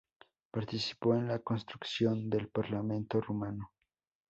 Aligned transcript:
Participó 0.49 1.13
en 1.13 1.27
la 1.27 1.37
construcción 1.43 2.27
del 2.27 2.47
Parlamento 2.49 3.21
Rumano. 3.21 3.71